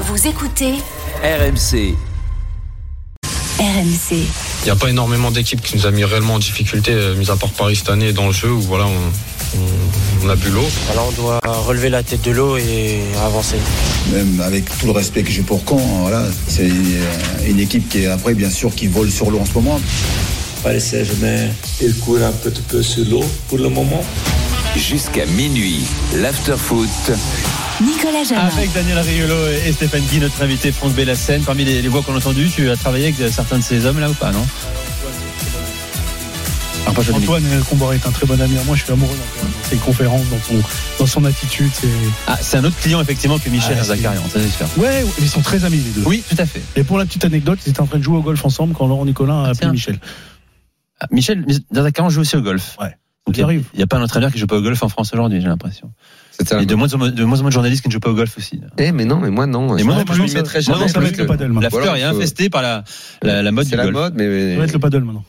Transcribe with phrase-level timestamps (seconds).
[0.00, 0.74] Vous écoutez
[1.22, 1.94] RMC.
[3.58, 4.12] RMC.
[4.12, 7.30] Il n'y a pas énormément d'équipes qui nous a mis réellement en difficulté, euh, mis
[7.30, 10.50] à part Paris cette année dans le jeu où voilà, on, on- on a bu
[10.50, 10.64] l'eau.
[10.92, 13.56] Alors on doit relever la tête de l'eau et avancer.
[14.12, 18.02] Même avec tout le respect que j'ai pour Caen, voilà, c'est euh, une équipe qui
[18.04, 19.80] est après bien sûr qui vole sur l'eau en ce moment.
[20.62, 21.48] Paris Saint-Germain,
[21.80, 24.04] il court un petit peu sur l'eau pour le moment.
[24.76, 25.80] Jusqu'à minuit,
[26.14, 26.88] l'after-foot.
[27.80, 28.46] Nicolas Jamin.
[28.46, 31.42] Avec Daniel Riolo et Stéphane Guy, notre invité Franck Bellassène.
[31.42, 34.10] Parmi les, les voix qu'on a entendues, tu as travaillé avec certains de ces hommes-là
[34.10, 34.44] ou pas, non
[36.86, 37.12] Alors, pas.
[37.12, 38.74] Antoine Comboré est un très bon ami à moi.
[38.74, 39.14] Je suis amoureux.
[39.16, 40.54] Dans ses conférences, dans son,
[40.98, 41.70] dans son attitude.
[41.72, 41.86] C'est...
[42.26, 44.66] Ah, c'est un autre client, effectivement, que Michel Ah, Zakarian, ça c'est sûr.
[44.76, 46.02] Ouais, ouais, ils sont très amis les deux.
[46.04, 46.62] Oui, tout à fait.
[46.74, 48.88] Et pour la petite anecdote, ils étaient en train de jouer au golf ensemble quand
[48.88, 49.72] Laurent Nicolin a appelé Tiens.
[49.72, 50.00] Michel.
[51.00, 52.76] Ah, Michel Zakarian joue aussi au golf.
[52.80, 52.96] Ouais.
[53.28, 55.12] Donc, il Ça n'y a, pas un entraîneur qui joue pas au golf en France
[55.12, 55.92] aujourd'hui, j'ai l'impression.
[56.32, 56.62] C'est ça.
[56.62, 58.10] Et de moins, en moins, de moins en moins de journalistes qui ne jouent pas
[58.10, 58.60] au golf aussi.
[58.78, 59.76] Eh, mais non, mais moi non.
[59.76, 60.78] Et moi non je m'y ça- mettrais moi jamais.
[60.80, 61.44] non, ça va parce être le que paddle.
[61.48, 61.60] maintenant.
[61.60, 62.84] L'after Voilà, est faut- infesté par la,
[63.22, 63.94] la, la mode C'est du la golf.
[63.96, 65.24] mode, Ça mais va être le paddle maintenant.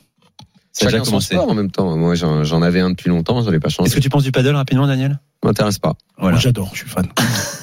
[0.72, 1.34] C'est déjà chacun son commencé.
[1.36, 1.98] sport en même temps.
[1.98, 3.94] Moi, j'en avais un depuis longtemps, je l'ai pas Est-ce changé.
[3.94, 5.20] que tu penses du paddle rapidement, Daniel?
[5.44, 5.96] M'intéresse pas.
[6.18, 6.34] Voilà.
[6.36, 7.08] Moi, j'adore, je suis fan.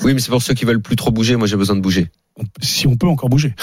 [0.03, 1.37] Oui, mais c'est pour ceux qui veulent plus trop bouger.
[1.37, 2.11] Moi, j'ai besoin de bouger.
[2.61, 3.55] Si on peut encore bouger.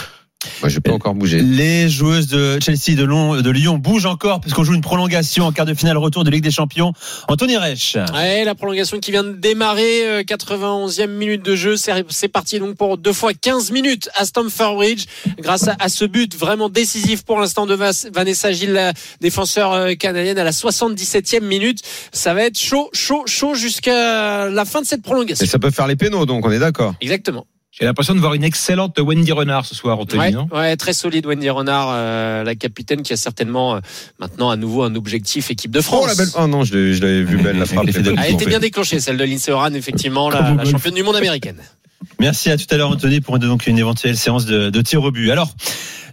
[0.63, 1.41] Moi, je peux encore bouger.
[1.41, 5.51] Les joueuses de Chelsea de, Lyon, de Lyon bougent encore puisqu'on joue une prolongation en
[5.51, 6.93] quart de finale retour de Ligue des Champions.
[7.27, 7.97] Anthony Reich.
[8.13, 12.59] Ouais, la prolongation qui vient de démarrer, euh, 91e minute de jeu, c'est c'est parti
[12.59, 15.03] donc pour deux fois 15 minutes à Stamford Bridge
[15.39, 17.77] grâce à, à ce but vraiment décisif pour l'instant de
[18.13, 21.81] Vanessa Gilles, la défenseur euh, canadienne à la 77e minute.
[22.13, 25.45] Ça va être chaud, chaud, chaud jusqu'à la fin de cette Et prolongation.
[25.45, 26.95] ça peut faire les pénaux, donc on est d'accord.
[27.01, 27.45] Exactement.
[27.77, 30.47] J'ai l'impression de voir une excellente Wendy Renard ce soir, Anthony, Ouais, non?
[30.51, 33.79] ouais, très solide Wendy Renard, euh, la capitaine qui a certainement euh,
[34.19, 36.01] maintenant à nouveau un objectif équipe de France.
[36.03, 36.27] Oh la belle.
[36.37, 37.85] Oh non, je l'avais vu belle la frappe.
[37.87, 41.01] Elle était a été bien déclenchée, celle de Lindsay Oran, effectivement, la, la championne du
[41.01, 41.57] monde américaine.
[42.19, 45.09] Merci à tout à l'heure Anthony pour donc une éventuelle séance de, de tir au
[45.09, 45.31] but.
[45.31, 45.49] Alors,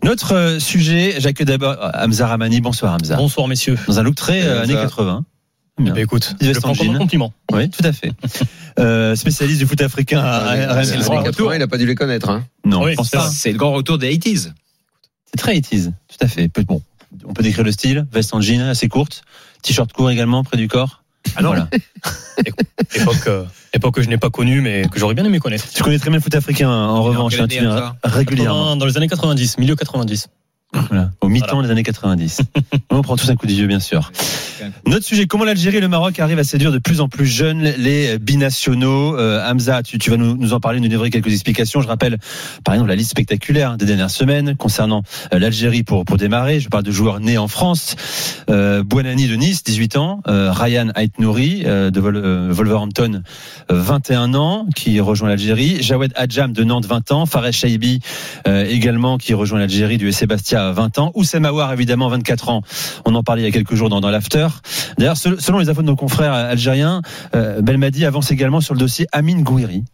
[0.03, 2.63] notre euh, sujet, j'accueille d'abord Hamza Ramani.
[2.63, 3.17] Bonsoir Hamza.
[3.17, 3.77] Bonsoir messieurs.
[3.87, 5.27] Dans un look très euh, années 80.
[5.81, 5.95] Bien.
[5.95, 6.95] Bah, écoute, Il je veste le prends en comme jean.
[6.95, 7.33] un compliment.
[7.53, 8.13] Oui, tout à fait.
[8.79, 11.47] Euh, spécialiste du foot africain à, à- à- C'est à- les grand années retour.
[11.49, 12.29] 80, il a pas dû les connaître.
[12.31, 12.45] Hein.
[12.65, 12.95] Non, Oui,
[13.33, 14.53] c'est le grand retour des 80s.
[15.27, 16.49] C'est très 80s, tout à fait.
[16.49, 16.83] Peu- Bon,
[17.25, 18.07] on peut décrire le style.
[18.13, 19.23] Veste en jean assez courte,
[19.63, 21.03] t-shirt court également près du corps.
[21.37, 21.49] Ah non.
[21.51, 21.69] Voilà.
[22.95, 25.67] Époque, euh, époque que je n'ai pas connue, mais que j'aurais bien aimé connaître.
[25.73, 28.75] Tu connais très bien le foot africain en revanche, hein, tu viens régulièrement.
[28.77, 30.29] Dans les années 90, milieu 90.
[30.73, 31.67] Voilà, au mi-temps Voilà.
[31.69, 32.43] des années 90.
[32.91, 34.13] on prend tous un coup d'yeux, bien sûr.
[34.87, 37.63] Notre sujet, comment l'Algérie et le Maroc arrivent à séduire de plus en plus jeunes
[37.79, 39.17] les binationaux?
[39.19, 41.81] Euh, Hamza, tu, tu vas nous, nous en parler, nous livrer quelques explications.
[41.81, 42.19] Je rappelle,
[42.63, 46.61] par exemple, la liste spectaculaire des dernières semaines concernant euh, l'Algérie pour, pour démarrer.
[46.61, 47.97] Je parle de joueurs nés en France.
[48.51, 50.21] Euh, Bouanani de Nice, 18 ans.
[50.29, 52.01] Euh, Ryan Aitnouri euh, de
[52.53, 53.23] Wolverhampton,
[53.71, 55.83] euh, 21 ans, qui rejoint l'Algérie.
[55.83, 57.27] Jawed Adjam de Nantes, 20 ans.
[57.27, 58.01] Fares Shaibi
[58.47, 60.27] également, qui rejoint l'Algérie du SC
[60.61, 61.13] Bastia à 20 ans.
[61.15, 62.63] Oussem Aouar, évidemment, 24 ans.
[63.05, 64.47] On en parlait il y a quelques jours dans, dans l'after.
[64.99, 67.03] D'ailleurs, sel- selon les infos de nos confrères algériens,
[67.35, 69.85] euh, Belmadi avance également sur le dossier Amin Gouiri.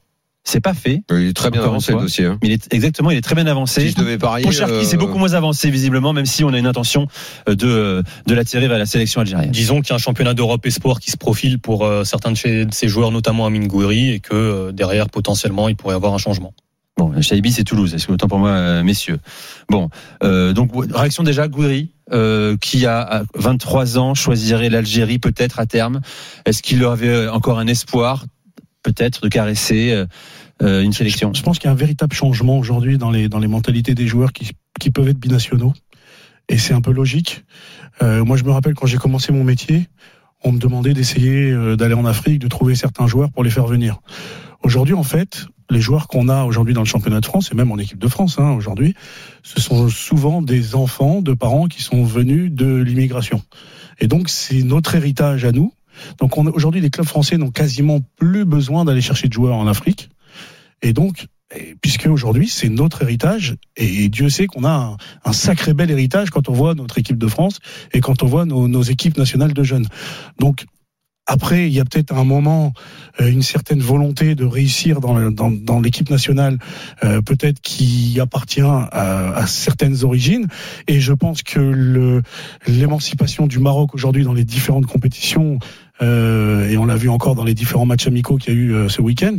[0.48, 2.26] C'est pas fait, Il est très bien avancé le dossier.
[2.26, 2.38] hein.
[2.40, 3.80] il est exactement, il est très bien avancé.
[3.80, 4.44] Si je devais parier.
[4.44, 7.08] Pour Cherki, c'est euh, beaucoup moins avancé visiblement, même si on a une intention
[7.48, 9.50] euh, de de l'attirer vers la sélection algérienne.
[9.50, 12.36] Disons qu'il y a un championnat d'Europe espoir qui se profile pour euh, certains de,
[12.36, 15.96] chez- de ces joueurs, notamment Amin Gouiri, et que euh, derrière, potentiellement, il pourrait y
[15.96, 16.54] avoir un changement.
[16.96, 17.94] Bon, Shaibi, c'est Toulouse.
[17.94, 19.18] Est-ce que autant pour moi, euh, messieurs?
[19.68, 19.90] Bon,
[20.22, 25.66] euh, donc réaction déjà, Gouiri, euh, qui a à 23 ans choisirait l'Algérie peut-être à
[25.66, 26.00] terme.
[26.46, 28.24] Est-ce qu'il avait encore un espoir,
[28.82, 30.06] peut-être, de caresser euh,
[30.62, 31.34] euh, une sélection?
[31.34, 34.06] Je pense qu'il y a un véritable changement aujourd'hui dans les, dans les mentalités des
[34.06, 35.74] joueurs qui, qui peuvent être binationaux.
[36.48, 37.44] Et c'est un peu logique.
[38.02, 39.88] Euh, moi, je me rappelle quand j'ai commencé mon métier,
[40.44, 43.66] on me demandait d'essayer euh, d'aller en Afrique, de trouver certains joueurs pour les faire
[43.66, 44.00] venir.
[44.62, 47.70] Aujourd'hui, en fait, les joueurs qu'on a aujourd'hui dans le championnat de France, et même
[47.72, 48.94] en équipe de France hein, aujourd'hui,
[49.42, 53.42] ce sont souvent des enfants de parents qui sont venus de l'immigration.
[53.98, 55.72] Et donc, c'est notre héritage à nous.
[56.18, 59.66] Donc, on- aujourd'hui, les clubs français n'ont quasiment plus besoin d'aller chercher de joueurs en
[59.66, 60.10] Afrique.
[60.82, 61.26] Et donc,
[61.80, 66.30] puisque aujourd'hui, c'est notre héritage, et Dieu sait qu'on a un, un sacré bel héritage
[66.30, 67.60] quand on voit notre équipe de France
[67.92, 69.86] et quand on voit nos, nos équipes nationales de jeunes.
[70.38, 70.66] Donc,
[71.26, 72.72] après, il y a peut-être un moment
[73.20, 76.58] euh, une certaine volonté de réussir dans, l'équipe nationale,
[77.02, 80.46] euh, peut-être qui appartient à, certaines origines.
[80.86, 82.22] Et je pense que
[82.66, 85.58] l'émancipation du Maroc aujourd'hui dans les différentes compétitions,
[86.02, 88.74] euh, et on l'a vu encore dans les différents matchs amicaux qu'il y a eu
[88.74, 89.36] euh, ce week-end,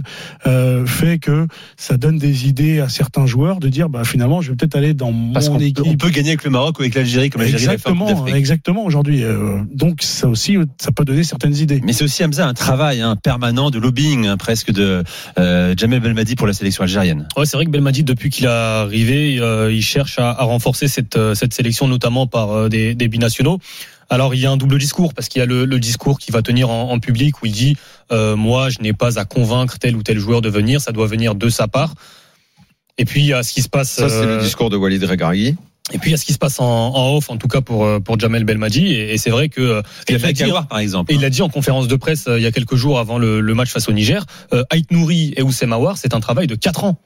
[0.48, 4.52] euh, fait que ça donne des idées à certains joueurs de dire, bah finalement, je
[4.52, 5.76] vais peut-être aller dans Parce mon qu'on équipe.
[5.78, 9.24] peut- on peut gagner avec le Maroc ou avec l'Algérie comme l'Algérie Exactement, exactement aujourd'hui.
[9.24, 11.82] Euh, donc ça aussi, ça peut donner certaines idées.
[11.84, 15.04] Mais c'est aussi Hamza un travail hein, permanent de lobbying hein, presque de
[15.38, 17.28] euh, Jamel Belmadi pour la sélection algérienne.
[17.38, 20.88] Ouais, c'est vrai que Belmadi, depuis qu'il est arrivé, euh, il cherche à, à renforcer
[20.88, 23.60] cette, euh, cette sélection, notamment par euh, des, des binationaux.
[24.10, 26.32] Alors il y a un double discours parce qu'il y a le, le discours qui
[26.32, 27.76] va tenir en, en public où il dit
[28.12, 31.08] euh, moi je n'ai pas à convaincre tel ou tel joueur de venir, ça doit
[31.08, 31.94] venir de sa part.
[32.98, 33.92] Et puis il y a ce qui se passe.
[33.92, 35.56] Ça, c'est le euh, discours de Walid Regragui.
[35.94, 37.62] Et puis il y a ce qui se passe en, en off, en tout cas
[37.62, 38.88] pour euh, pour Jamel Belmadi.
[38.88, 41.12] Et, et c'est vrai que euh, Il a dit, Aguilar, par exemple.
[41.12, 43.40] et il l'a dit en conférence de presse il y a quelques jours avant le,
[43.40, 44.26] le match face au Niger.
[44.54, 46.98] Euh, Ait Nouri et Oussem Aouar, c'est un travail de quatre ans.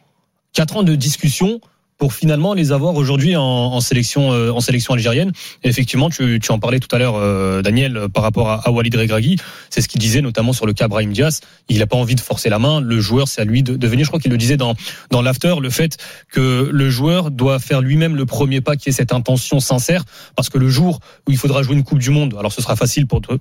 [0.53, 1.61] Quatre ans de discussion
[2.01, 5.31] pour finalement les avoir aujourd'hui en, en sélection euh, en sélection algérienne.
[5.63, 8.67] Et effectivement, tu, tu en parlais tout à l'heure, euh, Daniel, euh, par rapport à,
[8.67, 9.37] à Walid Regragui.
[9.69, 11.41] C'est ce qu'il disait notamment sur le cas Brahim Diaz.
[11.69, 12.81] Il n'a pas envie de forcer la main.
[12.81, 14.03] Le joueur, c'est à lui de, de venir.
[14.05, 14.73] Je crois qu'il le disait dans
[15.11, 15.99] dans l'after, le fait
[16.31, 20.03] que le joueur doit faire lui-même le premier pas, qui est cette intention sincère,
[20.35, 22.75] parce que le jour où il faudra jouer une Coupe du Monde, alors ce sera
[22.75, 23.37] facile pour pour,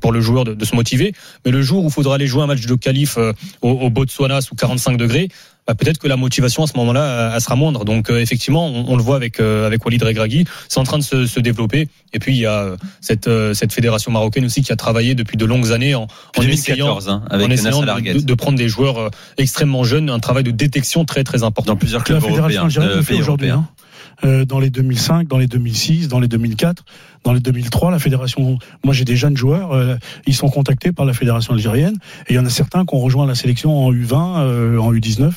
[0.00, 1.12] pour- le joueur de, de se motiver,
[1.44, 3.90] mais le jour où il faudra aller jouer un match de qualif euh, au, au
[3.90, 5.28] Botswana sous 45 degrés,
[5.66, 7.84] bah, peut-être que la motivation à ce moment-là euh, elle sera moindre.
[7.84, 10.98] Donc euh, effectivement, on, on le voit avec euh, avec Walid Regragui, c'est en train
[10.98, 11.88] de se, se développer.
[12.12, 15.14] Et puis il y a euh, cette euh, cette fédération marocaine aussi qui a travaillé
[15.14, 16.06] depuis de longues années en,
[16.36, 20.44] en essayant 2014, hein, avec en essayant de, prendre des joueurs extrêmement jeunes, un travail
[20.44, 21.72] de détection très très important.
[21.72, 22.80] Dans plusieurs La clubs fédération européens.
[22.98, 23.66] euh, pays européens.
[23.66, 23.83] hein.
[24.22, 26.84] Euh, dans les 2005, dans les 2006, dans les 2004,
[27.24, 28.58] dans les 2003, la fédération.
[28.84, 29.72] Moi, j'ai des jeunes joueurs.
[29.72, 29.96] euh,
[30.26, 31.96] ils sont contactés par la fédération algérienne,
[32.28, 34.92] et il y en a certains qui ont rejoint la sélection en U20, euh, en
[34.92, 35.32] U19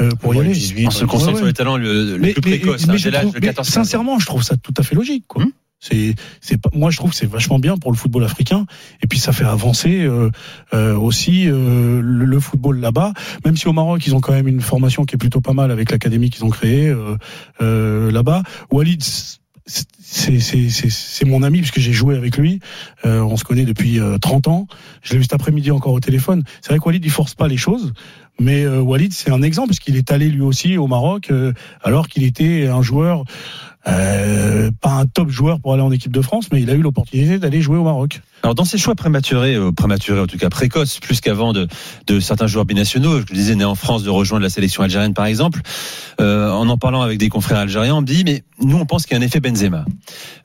[0.00, 0.50] euh, pour y aller.
[0.52, 3.04] 18, On se concentre sur les talents le, le Mais- plus précoce, mais hein, je
[3.04, 5.24] dès l'âge trouve- de mais 14 sincèrement, je trouve ça tout à fait logique.
[5.28, 5.44] Quoi.
[5.44, 5.50] Hum.
[5.80, 8.66] C'est, c'est pas, moi, je trouve que c'est vachement bien pour le football africain.
[9.02, 10.30] Et puis, ça fait avancer euh,
[10.74, 13.12] euh, aussi euh, le, le football là-bas.
[13.44, 15.70] Même si au Maroc, ils ont quand même une formation qui est plutôt pas mal
[15.70, 17.16] avec l'académie qu'ils ont créée euh,
[17.60, 18.42] euh, là-bas.
[18.70, 19.02] Walid,
[20.10, 22.60] c'est, mon ami puisque j'ai joué avec lui.
[23.04, 24.66] Euh, on se connaît depuis euh, 30 ans.
[25.02, 26.42] Je l'ai vu cet après-midi encore au téléphone.
[26.62, 27.92] C'est vrai que Walid, il force pas les choses.
[28.40, 31.52] Mais euh, Walid, c'est un exemple parce qu'il est allé lui aussi au Maroc euh,
[31.82, 33.24] alors qu'il était un joueur
[33.88, 36.82] euh, pas un top joueur pour aller en équipe de France, mais il a eu
[36.82, 38.20] l'opportunité d'aller jouer au Maroc.
[38.42, 41.68] Alors dans ces choix prématurés, euh, prématurés en tout cas précoces, plus qu'avant de,
[42.06, 45.14] de certains joueurs binationaux, je le disais né en France de rejoindre la sélection algérienne
[45.14, 45.60] par exemple,
[46.20, 49.06] euh, en en parlant avec des confrères algériens, on me dit mais nous on pense
[49.06, 49.84] qu'il y a un effet Benzema.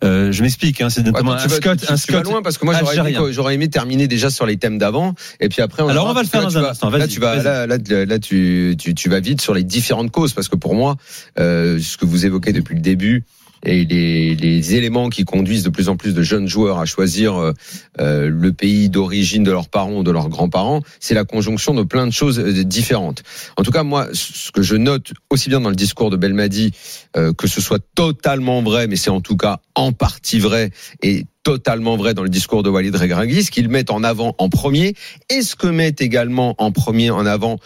[0.04, 2.24] Euh, je m'explique, hein, c'est notamment Attends, un vas- Scott, tu- un tu vas Scott
[2.26, 3.32] loin parce que moi j'aurais aimé, algérien.
[3.32, 6.22] j'aurais aimé terminer déjà sur les thèmes d'avant et puis après on Alors, on va
[6.24, 7.44] le faire dans un vas- instant, Là vas-y, tu vas vas-y.
[7.44, 10.76] là, là, là, tu, tu tu vas vite sur les différentes causes parce que pour
[10.76, 10.98] moi
[11.40, 13.24] euh, ce que vous évoquez depuis le début
[13.66, 17.36] et les, les éléments qui conduisent de plus en plus de jeunes joueurs à choisir
[17.36, 17.54] euh,
[18.00, 21.84] euh, le pays d'origine de leurs parents ou de leurs grands-parents, c'est la conjonction de
[21.84, 23.24] plein de choses euh, différentes.
[23.58, 26.72] En tout cas, moi, ce que je note aussi bien dans le discours de Belmadi,
[27.16, 30.72] euh, que ce soit totalement vrai, mais c'est en tout cas en partie vrai
[31.02, 34.50] et totalement vrai dans le discours de Walid Regragui, ce qu'ils mettent en avant en
[34.50, 34.96] premier,
[35.30, 37.60] et ce que mettent également en premier en avant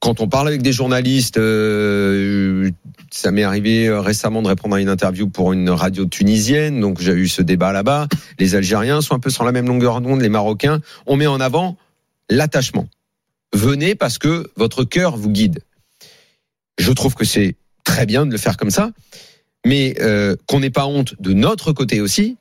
[0.00, 2.70] quand on parle avec des journalistes, euh,
[3.10, 7.00] ça m'est arrivé euh, récemment de répondre à une interview pour une radio tunisienne, donc
[7.00, 8.08] j'ai eu ce débat là-bas.
[8.38, 10.80] Les Algériens sont un peu sur la même longueur d'onde, les Marocains.
[11.06, 11.76] On met en avant
[12.30, 12.88] l'attachement.
[13.52, 15.60] Venez parce que votre cœur vous guide.
[16.78, 18.92] Je trouve que c'est très bien de le faire comme ça,
[19.66, 22.38] mais euh, qu'on n'ait pas honte de notre côté aussi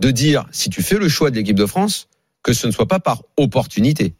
[0.00, 2.08] de dire si tu fais le choix de l'équipe de France
[2.42, 4.14] que ce ne soit pas par opportunité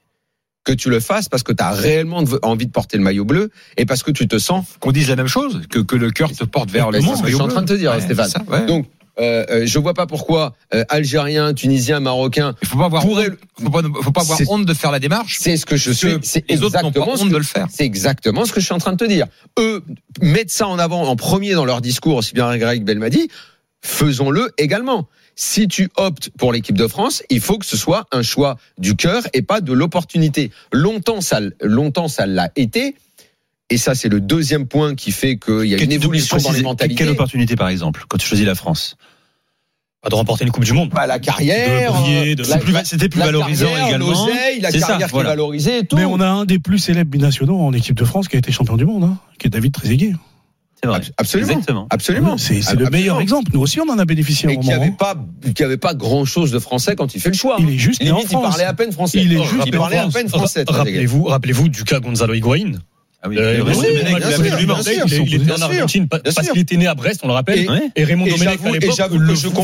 [0.64, 3.50] que tu le fasses parce que tu as réellement envie de porter le maillot bleu
[3.76, 6.32] et parce que tu te sens Qu'on dise la même chose, que, que le cœur
[6.32, 7.16] te porte vers le c'est monde.
[7.18, 8.26] ce que je suis en train de te dire Ouais, Stéphane.
[8.26, 8.66] c'est ça, ouais.
[8.66, 8.86] Donc
[9.20, 13.28] euh, euh, je vois pas pourquoi euh, Algériens, Tunisiens, Marocains Il faut pas avoir, pourraient
[13.30, 15.36] honte, faut pas, faut pas avoir C'est- honte de faire la démarche.
[15.38, 17.44] c'est ce que je suis c'est les autres pas exactement ce honte que- de le
[17.44, 17.66] faire.
[17.70, 19.26] C'est exactement ce que je suis en train de te dire.
[19.58, 19.84] Eux
[20.20, 23.28] mettent ça en avant en premier dans leur discours, aussi bien Greg Belmadi.
[23.82, 25.08] Faisons-le également.
[25.36, 28.94] Si tu optes pour l'équipe de France, il faut que ce soit un choix du
[28.94, 30.50] cœur et pas de l'opportunité.
[30.72, 32.94] Longtemps, ça, longtemps, ça l'a été.
[33.70, 36.52] Et ça, c'est le deuxième point qui fait qu'il y a Que une évolution dans
[36.52, 36.96] les mentalités.
[36.96, 38.96] Quelle opportunité par exemple quand tu choisis la France?
[40.02, 40.90] Pas de remporter une Coupe du Monde.
[40.90, 44.26] Bah, la carrière, De euh, C'est la- plus- c'était plus la valorisant carrière, également.
[44.60, 45.30] la ça, carrière qui voilà.
[45.30, 45.96] est valorisée et tout.
[45.96, 48.52] Mais on a un des plus célèbres binationaux en équipe de France qui a été
[48.52, 50.12] champion du monde, hein, qui est David Trezeguet.
[50.86, 51.00] Vrai.
[51.16, 51.50] Absolument.
[51.52, 51.86] Exactement.
[51.90, 52.38] Absolument.
[52.38, 52.90] C'est c'est le Absolument.
[52.90, 53.50] meilleur exemple.
[53.54, 54.82] Nous aussi, on en a bénéficié Et qu'il n'y moment.
[54.82, 55.16] avait pas,
[55.64, 57.56] avait pas grand chose de français quand il fait le choix.
[57.58, 59.20] Il est juste né en Limite, il parlait à peine français.
[59.22, 60.64] Il est juste il parlait à peine français.
[60.68, 62.72] Rappelez-vous, rappelez-vous du cas Gonzalo Higuain.
[63.24, 63.38] Ah oui.
[63.38, 66.94] Euh, Raymond Domenech, il a il, fait était en Argentine parce qu'il était né à
[66.94, 67.66] Brest, on le rappelle.
[67.96, 69.00] Et- Raymond Domenech à l'époque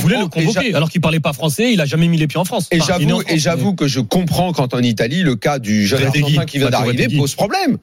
[0.00, 2.46] voulait le convoquer alors qu'il parlait pas français, il a jamais mis les pieds en
[2.46, 2.68] France.
[2.70, 6.06] Et j'avoue, et France, j'avoue que je comprends quand en Italie, le cas du jeune.
[6.06, 7.76] Argentin qui vient d'arriver pose problème.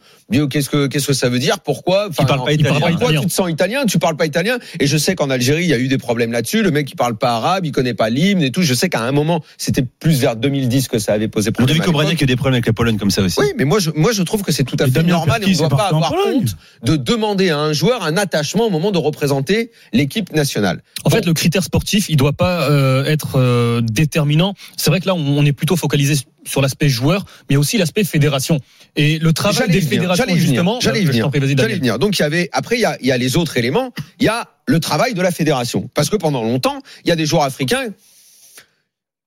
[0.49, 1.59] Qu'est-ce que, qu'est-ce que ça veut dire?
[1.59, 2.09] Pourquoi?
[2.19, 2.79] Il parle pas italien.
[2.79, 3.85] Pourquoi tu te sens italien?
[3.85, 4.57] Tu parles pas italien?
[4.79, 6.63] Et je sais qu'en Algérie, il y a eu des problèmes là-dessus.
[6.63, 8.63] Le mec, il parle pas arabe, il connaît pas l'hymne et tout.
[8.63, 11.75] Je sais qu'à un moment, c'était plus vers 2010 que ça avait posé problème.
[11.75, 12.01] Ludovic à l'époque.
[12.01, 13.39] Obraniak a eu des problèmes avec la Pologne comme ça aussi.
[13.39, 16.13] Oui, mais moi je, moi je trouve que c'est tout à fait normal pas avoir
[16.13, 20.81] honte de demander à un joueur un attachement au moment de représenter l'équipe nationale.
[21.03, 24.53] En fait, le critère sportif, il doit pas euh, être euh, déterminant.
[24.75, 28.59] C'est vrai que là, on, est plutôt focalisé sur l'aspect joueur, mais aussi l'aspect fédération.
[28.95, 31.99] Et le travail des venir, fédérations, justement, j'allais je venir, venir.
[31.99, 34.25] Donc il y avait après il y a, il y a les autres éléments, il
[34.25, 37.25] y a le travail de la fédération parce que pendant longtemps, il y a des
[37.25, 37.87] joueurs africains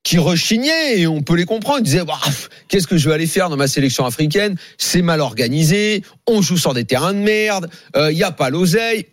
[0.02, 1.80] qui rechignaient et on peut les comprendre.
[1.80, 2.04] Ils disaient
[2.68, 4.56] qu'est-ce que je vais aller faire dans ma sélection africaine?
[4.78, 8.50] C'est mal organisé, on joue sur des terrains de merde, euh, il y a pas
[8.50, 9.06] l'oseille.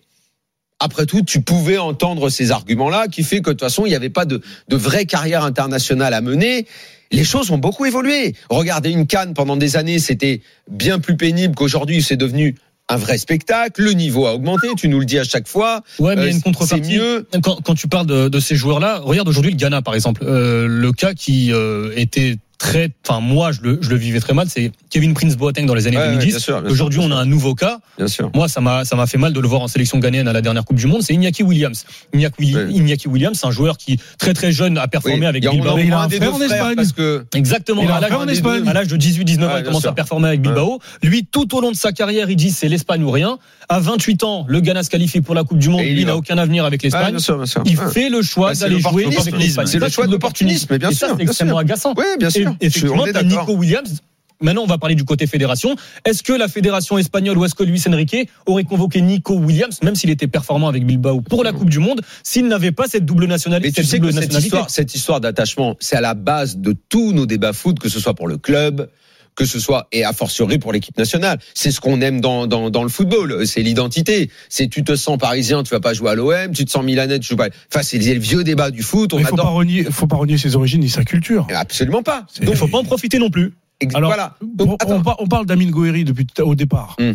[0.80, 3.96] Après tout, tu pouvais entendre ces arguments-là qui fait que de toute façon, il n'y
[3.96, 6.68] avait pas de, de vraie carrière internationale à mener.
[7.12, 8.36] Les choses ont beaucoup évolué.
[8.50, 12.04] Regardez une canne pendant des années, c'était bien plus pénible qu'aujourd'hui.
[12.04, 12.56] C'est devenu
[12.90, 13.82] un vrai spectacle.
[13.84, 14.68] Le niveau a augmenté.
[14.78, 15.82] Tu nous le dis à chaque fois.
[16.00, 16.84] Ouais, mais il y a Euh, une contrepartie.
[16.84, 17.28] c'est mieux.
[17.44, 20.24] Quand, quand tu parles de, de ces joueurs-là, regarde aujourd'hui le Ghana, par exemple.
[20.26, 24.34] Euh, le cas qui euh, était très, enfin moi je le, je le vivais très
[24.34, 26.28] mal, c'est Kevin Prince Boateng dans les années Ouais, ouais, 2010.
[26.30, 27.80] bien sûr, bien sûr, Aujourd'hui, bien on a un nouveau cas.
[27.98, 28.32] Bien sûr.
[28.34, 30.42] Moi, ça m'a ça m'a fait mal de le voir en sélection ghanéenne à la
[30.42, 31.02] dernière Coupe du Monde.
[31.04, 31.86] C'est Iñaki Williams.
[32.14, 35.78] Iñaki, Williams, c'est un joueur qui très très jeune a performé Oui, avec Bilbao.
[35.78, 36.76] il a un des frère en Espagne.
[36.76, 37.82] parce que Exactement.
[37.84, 38.68] Il a À un l'âge frère en de- Espagne.
[38.68, 39.92] à l'âge de 18-19 ans, Ouais, il commence sûr.
[39.92, 40.80] à performer avec Bilbao.
[41.04, 43.38] Lui, tout au long de sa carrière, il dit c'est l'Espagne ou rien.
[43.70, 45.82] À 28 ans, le Ghana se qualifie pour la Coupe du Monde.
[45.82, 47.12] Et il n'a aucun avenir avec l'Espagne.
[47.12, 47.62] bien sûr, bien sûr.
[47.66, 49.68] Il fait le choix d'aller jouer avec l'Espagne.
[49.68, 51.94] C'est le choix de l'opportunisme, bien sûr, c'est extrêmement agaçant.
[51.98, 52.47] Oui, bien sûr.
[52.62, 53.42] Et effectivement, t'as d'accord.
[53.42, 54.02] Nico Williams.
[54.40, 55.76] Maintenant, on va parler du côté fédération.
[56.06, 59.96] Est-ce que la fédération espagnole ou est-ce que Luis Enrique aurait convoqué Nico Williams, même
[59.96, 63.26] s'il était performant avec Bilbao pour la Coupe du Monde, s'il n'avait pas cette double
[63.26, 66.58] nationalité Mais tu cette sais que cette histoire, cette histoire d'attachement, c'est à la base
[66.58, 68.90] de tous nos débats foot, que ce soit pour le club,
[69.38, 71.40] que ce soit et a fortiori pour l'équipe nationale.
[71.54, 74.30] C'est ce qu'on aime dans, dans, dans le football, c'est l'identité.
[74.50, 77.20] C'est tu te sens parisien, tu vas pas jouer à l'OM, tu te sens milanais,
[77.20, 77.48] tu joues pas.
[77.72, 79.14] Enfin, c'est les vieux débats du foot.
[79.14, 81.48] On Il faut pas renier, faut pas renier ses origines ni sa culture.
[81.56, 82.26] Absolument pas.
[82.34, 83.54] C'est- Il faut pas en profiter non plus.
[83.94, 84.36] Alors, voilà.
[84.42, 86.96] on, Donc, parle d'Amine Goïri depuis au départ.
[87.00, 87.14] Hmm.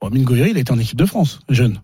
[0.00, 1.80] Bon, Amine Goïri, il était en équipe de France, jeune.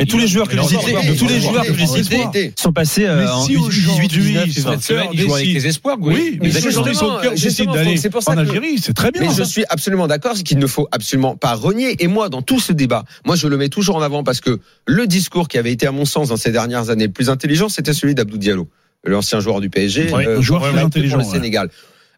[0.00, 3.06] Et tous les joueurs que j'ai cités, tous les joueurs que j'ai cités sont passés
[3.06, 4.72] euh, Mais en si 18, aujourd'hui, 19, son 20.
[4.72, 7.96] Cette semaine, il joue avec les espoirs, Oui, mais Mais aujourd'hui son cœur décide d'aller
[7.96, 9.22] c'est en que- Algérie, c'est très bien.
[9.22, 12.02] Mais je suis absolument d'accord qu'il ne faut absolument pas renier.
[12.02, 14.58] Et moi, dans tout ce débat, moi, je le mets toujours en avant parce que
[14.86, 17.68] le discours qui avait été, à mon sens, dans ces dernières années, le plus intelligent,
[17.68, 18.68] c'était celui d'Abdou Diallo,
[19.04, 21.24] l'ancien joueur du PSG, un joueur intelligent, le.
[21.24, 21.70] Sénégal.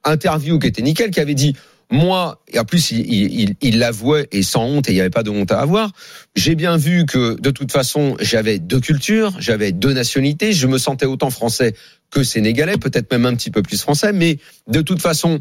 [0.02, 1.54] Interview qui était nickel, qui avait dit
[1.94, 5.30] moi, et en plus, il, l'avouait et sans honte, et il n'y avait pas de
[5.30, 5.92] honte à avoir.
[6.34, 10.76] J'ai bien vu que, de toute façon, j'avais deux cultures, j'avais deux nationalités, je me
[10.76, 11.74] sentais autant français
[12.10, 15.38] que sénégalais, peut-être même un petit peu plus français, mais de toute façon,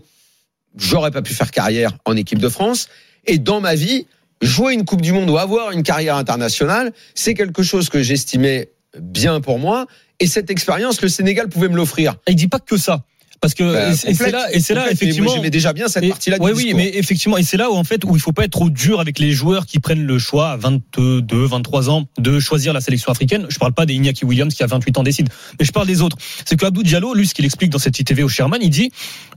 [0.77, 2.87] j'aurais pas pu faire carrière en équipe de France.
[3.25, 4.05] Et dans ma vie,
[4.41, 8.69] jouer une Coupe du Monde ou avoir une carrière internationale, c'est quelque chose que j'estimais
[8.99, 9.87] bien pour moi.
[10.19, 12.15] Et cette expérience, le Sénégal pouvait me l'offrir.
[12.27, 13.03] Il dit pas que ça.
[13.43, 15.01] Parce que Bah, et c'est- là, et c'est là complète.
[15.01, 15.25] Mais effectivement.
[15.31, 16.77] moi, j'aimais déjà bien cette Et- partie-là du ouais, oui, discours.
[16.79, 19.01] mais effectivement, et c'est là où en fait où il faut pas être trop dur
[19.01, 23.11] avec les joueurs qui prennent le choix à 22, 23 ans de choisir la sélection
[23.11, 23.45] africaine.
[23.49, 25.27] Je parle pas des Iñaki Williams qui à 28 ans décide,
[25.59, 26.15] mais je parle des autres.
[26.45, 28.91] C'est que Abdou Diallo, lui, ce qu'il explique dans cette ITV au Sherman, il dit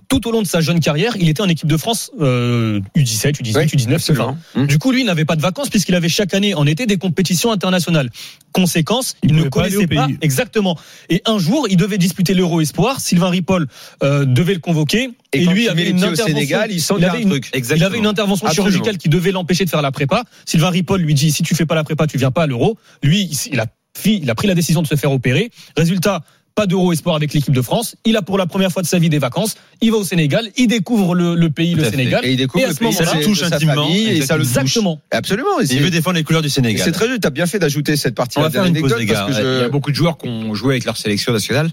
[0.08, 3.40] tout au long de sa jeune carrière, il était en équipe de France euh, U17,
[3.42, 4.36] U18, Ouais, U19, absolument.
[4.54, 4.66] enfin, Mmh.
[4.66, 6.96] Du coup, lui, il n'avait pas de vacances puisqu'il avait chaque année en été des
[6.96, 8.10] compétitions internationales.
[8.52, 10.78] Conséquence, il, Il ne pas connaissait pas exactement.
[11.10, 13.00] Et un jour, il devait disputer l'Euro Espoir.
[13.00, 13.66] Sylvain Ripoll
[14.02, 15.10] euh, devait le convoquer.
[15.32, 16.26] Et lui il avait une intervention.
[16.26, 17.50] Sénégal, il avait un une- truc.
[17.54, 18.70] il avait une intervention Absolument.
[18.70, 20.24] chirurgicale qui devait l'empêcher de faire la prépa.
[20.46, 22.78] Sylvain Ripoll lui dit si tu fais pas la prépa, tu viens pas à l'Euro.
[23.02, 23.66] Lui, a,
[24.04, 25.50] il a pris la décision de se faire opérer.
[25.76, 26.22] Résultat.
[26.56, 27.96] Pas d'Euro Espoir avec l'équipe de France.
[28.06, 29.56] Il a pour la première fois de sa vie des vacances.
[29.82, 30.48] Il va au Sénégal.
[30.56, 31.90] Il découvre le, le pays, Tout le fait.
[31.90, 32.24] Sénégal.
[32.24, 34.22] Et il découvre Et à le ce pays, moment-là, ça le touche intimement, famille, et
[34.22, 34.56] ça le touche.
[34.56, 35.00] Exactement.
[35.10, 35.60] Absolument.
[35.60, 36.82] Et il veut défendre les couleurs du Sénégal.
[36.82, 37.20] c'est très juste.
[37.20, 39.26] T'as bien fait d'ajouter cette On partie-là va faire une pause, les gars.
[39.28, 41.70] Il y a beaucoup de joueurs qui ont joué avec leur sélection nationale,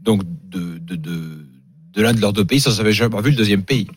[0.00, 1.46] donc de, de, de,
[1.92, 3.88] de l'un de leurs deux pays, sans jamais avoir vu le deuxième pays.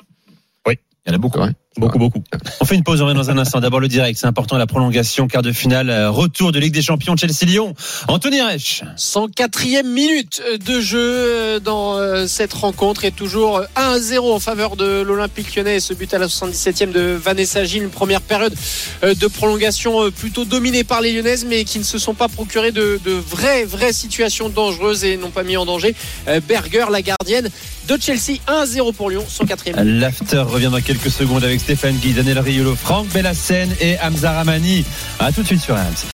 [0.67, 0.73] Oui.
[1.05, 1.39] Il y en a beaucoup.
[1.39, 1.51] Ouais.
[1.77, 2.23] Beaucoup, beaucoup.
[2.61, 3.59] On fait une pause, on revient dans un instant.
[3.59, 6.83] D'abord le direct, c'est important, la prolongation, quart de finale, euh, retour de Ligue des
[6.83, 7.73] Champions, Chelsea-Lyon.
[8.07, 8.83] Anthony Reich.
[8.95, 15.01] 104e minute de jeu euh, dans euh, cette rencontre et toujours 1-0 en faveur de
[15.01, 15.79] l'Olympique lyonnais.
[15.79, 18.53] Ce but à la 77e de Vanessa Gilles, une première période
[19.01, 22.99] de prolongation plutôt dominée par les Lyonnaises, mais qui ne se sont pas procurées de,
[23.03, 25.95] de vraies, vraies situations dangereuses et n'ont pas mis en danger
[26.47, 27.49] Berger, la gardienne
[27.87, 28.39] de Chelsea.
[28.47, 29.83] 1-0 pour Lyon, 104e.
[29.83, 34.84] L'after revient dans quelques secondes avec Stéphane Guy, Daniel Riolo, Franck Bellassène et Hamza Ramani.
[35.20, 36.08] A tout de suite sur RMC.